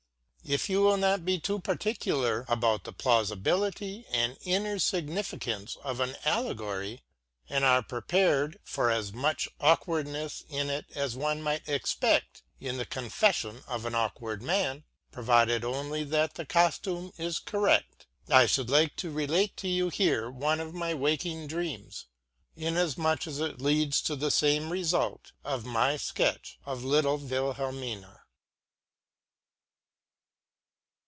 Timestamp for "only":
15.63-16.03